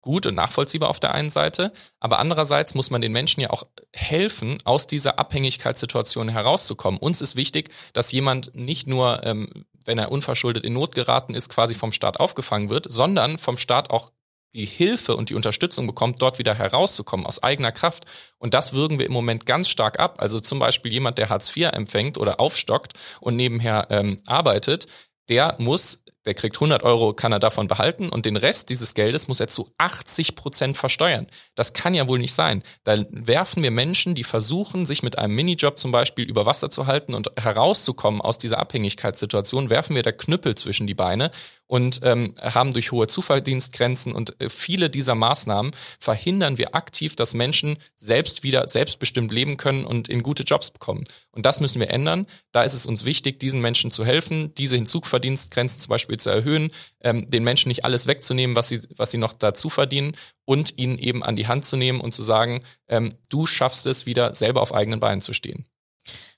[0.00, 3.64] gut und nachvollziehbar auf der einen Seite, aber andererseits muss man den Menschen ja auch
[3.94, 6.98] helfen, aus dieser Abhängigkeitssituation herauszukommen.
[6.98, 11.48] Uns ist wichtig, dass jemand nicht nur, ähm, wenn er unverschuldet in Not geraten ist,
[11.48, 14.10] quasi vom Staat aufgefangen wird, sondern vom Staat auch
[14.54, 18.04] die Hilfe und die Unterstützung bekommt, dort wieder herauszukommen aus eigener Kraft.
[18.38, 20.16] Und das würgen wir im Moment ganz stark ab.
[20.18, 24.88] Also zum Beispiel jemand, der Hartz IV empfängt oder aufstockt und nebenher ähm, arbeitet,
[25.28, 29.28] der muss der kriegt 100 Euro, kann er davon behalten und den Rest dieses Geldes
[29.28, 31.26] muss er zu 80 Prozent versteuern.
[31.54, 32.62] Das kann ja wohl nicht sein.
[32.84, 36.86] Da werfen wir Menschen, die versuchen, sich mit einem Minijob zum Beispiel über Wasser zu
[36.86, 41.30] halten und herauszukommen aus dieser Abhängigkeitssituation, werfen wir da Knüppel zwischen die Beine
[41.70, 47.32] und ähm, haben durch hohe Zuverdienstgrenzen und äh, viele dieser Maßnahmen verhindern wir aktiv, dass
[47.32, 51.04] Menschen selbst wieder selbstbestimmt leben können und in gute Jobs bekommen.
[51.30, 52.26] Und das müssen wir ändern.
[52.50, 56.70] Da ist es uns wichtig, diesen Menschen zu helfen, diese Hinzugverdienstgrenzen zum Beispiel zu erhöhen,
[57.00, 60.98] ähm, den Menschen nicht alles wegzunehmen, was sie, was sie noch dazu verdienen und ihnen
[60.98, 64.62] eben an die Hand zu nehmen und zu sagen, ähm, du schaffst es wieder selber
[64.62, 65.64] auf eigenen Beinen zu stehen.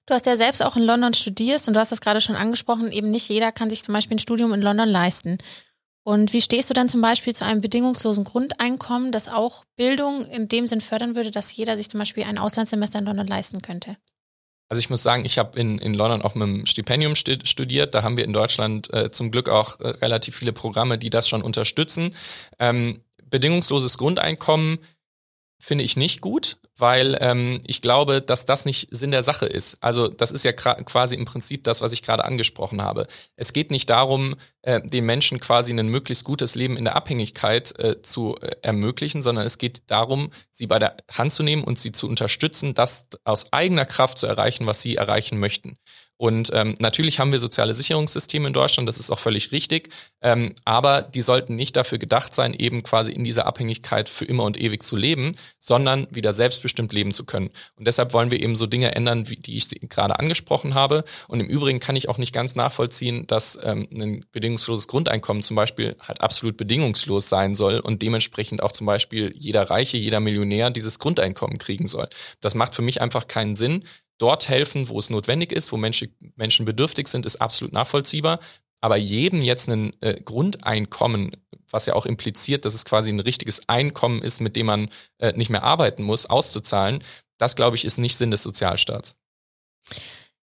[0.06, 2.90] Du hast ja selbst auch in London studiert und du hast das gerade schon angesprochen,
[2.90, 5.38] eben nicht jeder kann sich zum Beispiel ein Studium in London leisten.
[6.04, 10.48] Und wie stehst du dann zum Beispiel zu einem bedingungslosen Grundeinkommen, das auch Bildung in
[10.48, 13.96] dem Sinn fördern würde, dass jeder sich zum Beispiel ein Auslandssemester in London leisten könnte?
[14.72, 17.94] Also ich muss sagen, ich habe in, in London auch mit einem Stipendium studiert.
[17.94, 21.28] Da haben wir in Deutschland äh, zum Glück auch äh, relativ viele Programme, die das
[21.28, 22.16] schon unterstützen.
[22.58, 24.78] Ähm, bedingungsloses Grundeinkommen
[25.58, 29.76] finde ich nicht gut weil ähm, ich glaube, dass das nicht Sinn der Sache ist.
[29.80, 33.06] Also das ist ja quasi im Prinzip das, was ich gerade angesprochen habe.
[33.36, 37.78] Es geht nicht darum, äh, den Menschen quasi ein möglichst gutes Leben in der Abhängigkeit
[37.78, 41.78] äh, zu äh, ermöglichen, sondern es geht darum, sie bei der Hand zu nehmen und
[41.78, 45.78] sie zu unterstützen, das aus eigener Kraft zu erreichen, was sie erreichen möchten.
[46.16, 50.54] Und ähm, natürlich haben wir soziale Sicherungssysteme in Deutschland, das ist auch völlig richtig, ähm,
[50.64, 54.60] aber die sollten nicht dafür gedacht sein, eben quasi in dieser Abhängigkeit für immer und
[54.60, 57.50] ewig zu leben, sondern wieder selbstbestimmt leben zu können.
[57.74, 61.02] Und deshalb wollen wir eben so Dinge ändern, wie die ich gerade angesprochen habe.
[61.26, 65.56] Und im Übrigen kann ich auch nicht ganz nachvollziehen, dass ähm, ein bedingungsloses Grundeinkommen zum
[65.56, 70.70] Beispiel halt absolut bedingungslos sein soll und dementsprechend auch zum Beispiel jeder Reiche, jeder Millionär
[70.70, 72.08] dieses Grundeinkommen kriegen soll.
[72.40, 73.84] Das macht für mich einfach keinen Sinn
[74.18, 78.38] dort helfen, wo es notwendig ist, wo Menschen, Menschen bedürftig sind, ist absolut nachvollziehbar.
[78.80, 81.36] Aber jedem jetzt ein äh, Grundeinkommen,
[81.70, 85.32] was ja auch impliziert, dass es quasi ein richtiges Einkommen ist, mit dem man äh,
[85.34, 87.02] nicht mehr arbeiten muss, auszuzahlen,
[87.38, 89.16] das glaube ich ist nicht Sinn des Sozialstaats.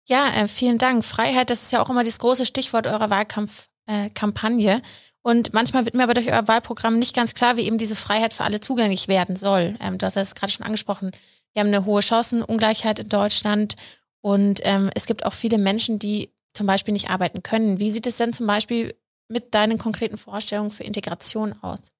[0.07, 1.05] Ja, äh, vielen Dank.
[1.05, 4.77] Freiheit, das ist ja auch immer das große Stichwort eurer Wahlkampfkampagne.
[4.77, 4.83] Äh,
[5.23, 8.33] und manchmal wird mir aber durch euer Wahlprogramm nicht ganz klar, wie eben diese Freiheit
[8.33, 9.77] für alle zugänglich werden soll.
[9.81, 11.11] Ähm, du hast es gerade schon angesprochen.
[11.59, 13.75] Wir haben eine hohe Chancenungleichheit in Deutschland
[14.21, 17.81] und ähm, es gibt auch viele Menschen, die zum Beispiel nicht arbeiten können.
[17.81, 18.95] Wie sieht es denn zum Beispiel
[19.27, 21.91] mit deinen konkreten Vorstellungen für Integration aus?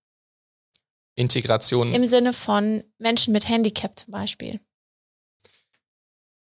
[1.17, 1.93] Integration.
[1.93, 4.61] Im Sinne von Menschen mit Handicap zum Beispiel.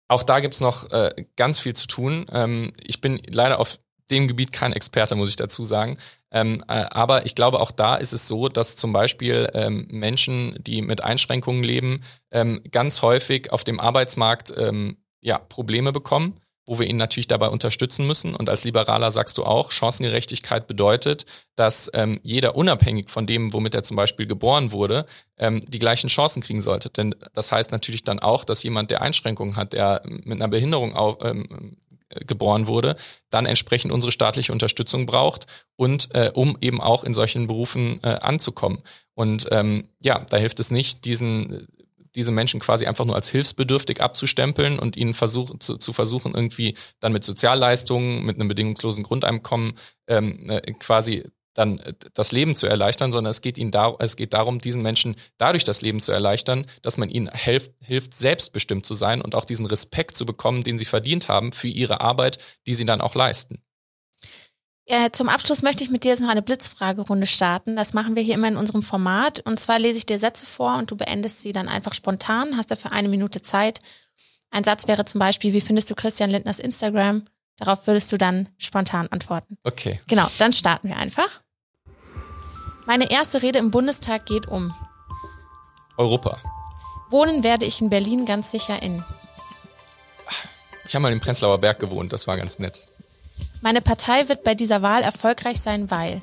[0.10, 2.25] Auch da gibt's noch äh, ganz viel zu tun.
[2.34, 3.80] Ähm, ich bin leider auf
[4.12, 5.97] dem Gebiet kein Experte, muss ich dazu sagen.
[6.36, 10.56] Ähm, äh, aber ich glaube, auch da ist es so, dass zum Beispiel ähm, Menschen,
[10.60, 16.39] die mit Einschränkungen leben, ähm, ganz häufig auf dem Arbeitsmarkt ähm, ja, Probleme bekommen.
[16.67, 18.36] wo wir ihn natürlich dabei unterstützen müssen.
[18.36, 23.76] Und als Liberaler sagst du auch, Chancengerechtigkeit bedeutet, dass ähm, jeder unabhängig von dem, womit
[23.76, 25.06] er zum Beispiel geboren wurde,
[25.38, 26.89] ähm, die gleichen Chancen kriegen sollte.
[26.89, 30.95] Denn das heißt natürlich dann auch, dass jemand, der Einschränkungen hat, der mit einer Behinderung
[31.21, 31.78] ähm,
[32.10, 32.96] geboren wurde,
[33.30, 38.10] dann entsprechend unsere staatliche Unterstützung braucht und äh, um eben auch in solchen Berufen äh,
[38.22, 38.84] anzukommen.
[39.13, 41.68] Und ähm, ja, da hilft es nicht, diesen
[42.15, 46.76] diese Menschen quasi einfach nur als hilfsbedürftig abzustempeln und ihnen versuchen zu, zu versuchen, irgendwie
[47.00, 49.74] dann mit Sozialleistungen, mit einem bedingungslosen Grundeinkommen
[50.08, 54.15] ähm, äh, quasi dann äh, das Leben zu erleichtern, sondern es geht ihnen da, es
[54.15, 58.86] geht darum, diesen Menschen dadurch das Leben zu erleichtern, dass man ihnen helft, hilft, selbstbestimmt
[58.86, 62.38] zu sein und auch diesen Respekt zu bekommen, den sie verdient haben für ihre Arbeit,
[62.68, 63.62] die sie dann auch leisten.
[64.88, 67.76] Äh, zum Abschluss möchte ich mit dir jetzt noch eine Blitzfragerunde starten.
[67.76, 69.39] Das machen wir hier immer in unserem Format.
[69.39, 72.70] Und zwar lese ich dir Sätze vor und du beendest sie dann einfach spontan, hast
[72.70, 73.80] dafür eine Minute Zeit.
[74.52, 77.26] Ein Satz wäre zum Beispiel, wie findest du Christian Lindners Instagram?
[77.58, 79.58] Darauf würdest du dann spontan antworten.
[79.63, 80.02] Okay.
[80.08, 81.41] Genau, dann starten wir einfach.
[82.86, 84.74] Meine erste Rede im Bundestag geht um
[85.98, 86.38] Europa.
[87.10, 89.04] Wohnen werde ich in Berlin ganz sicher in.
[90.88, 92.80] Ich habe mal im Prenzlauer Berg gewohnt, das war ganz nett.
[93.63, 96.19] Meine Partei wird bei dieser Wahl erfolgreich sein, weil.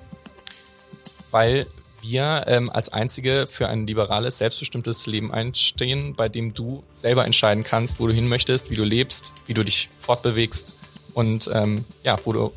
[1.32, 1.66] Weil
[2.00, 7.64] wir ähm, als einzige für ein liberales, selbstbestimmtes Leben einstehen, bei dem du selber entscheiden
[7.64, 12.16] kannst, wo du hin möchtest, wie du lebst, wie du dich fortbewegst und ähm, ja,
[12.24, 12.52] wo du,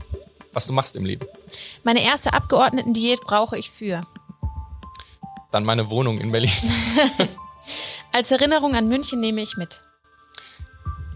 [0.53, 1.25] was du machst im Leben.
[1.85, 4.01] Meine erste Abgeordnetendiät brauche ich für.
[5.51, 6.51] Dann meine Wohnung in Berlin.
[8.11, 9.83] Als Erinnerung an München nehme ich mit.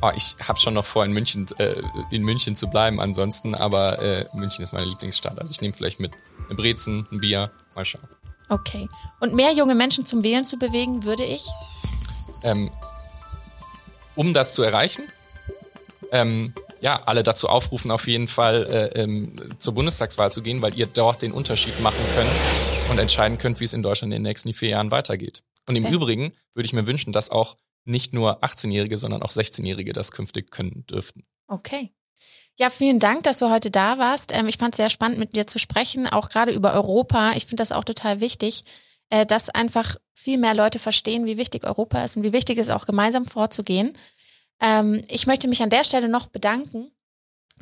[0.03, 3.99] Oh, ich habe schon noch vor, in München, äh, in München zu bleiben ansonsten, aber
[3.99, 5.39] äh, München ist meine Lieblingsstadt.
[5.39, 6.13] Also ich nehme vielleicht mit
[6.45, 8.07] eine Brezen, ein Bier, mal schauen.
[8.49, 8.87] Okay.
[9.19, 11.45] Und mehr junge Menschen zum Wählen zu bewegen, würde ich?
[12.43, 12.69] Ähm,
[14.15, 15.03] um das zu erreichen,
[16.11, 20.77] ähm, ja, alle dazu aufrufen, auf jeden Fall äh, ähm, zur Bundestagswahl zu gehen, weil
[20.77, 22.29] ihr dort den Unterschied machen könnt
[22.89, 25.43] und entscheiden könnt, wie es in Deutschland in den nächsten vier Jahren weitergeht.
[25.67, 25.93] Und im okay.
[25.93, 30.51] Übrigen würde ich mir wünschen, dass auch nicht nur 18-Jährige, sondern auch 16-Jährige das künftig
[30.51, 31.23] können dürften.
[31.47, 31.91] Okay.
[32.57, 34.33] Ja, vielen Dank, dass du heute da warst.
[34.35, 37.31] Ähm, ich fand es sehr spannend, mit dir zu sprechen, auch gerade über Europa.
[37.35, 38.63] Ich finde das auch total wichtig,
[39.09, 42.67] äh, dass einfach viel mehr Leute verstehen, wie wichtig Europa ist und wie wichtig es
[42.67, 43.97] ist, auch gemeinsam vorzugehen.
[44.61, 46.91] Ähm, ich möchte mich an der Stelle noch bedanken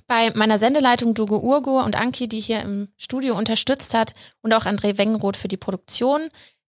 [0.08, 4.66] bei meiner Sendeleitung Dugo Urgo und Anki, die hier im Studio unterstützt hat und auch
[4.66, 6.22] André Wengenroth für die Produktion.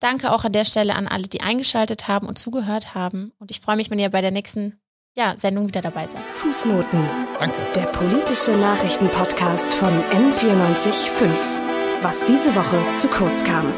[0.01, 3.33] Danke auch an der Stelle an alle, die eingeschaltet haben und zugehört haben.
[3.39, 4.79] Und ich freue mich, wenn ihr bei der nächsten
[5.15, 6.23] ja, Sendung wieder dabei seid.
[6.23, 7.07] Fußnoten.
[7.39, 7.57] Danke.
[7.75, 11.31] Der politische Nachrichtenpodcast von M945.
[12.03, 13.73] Was diese Woche zu kurz kam.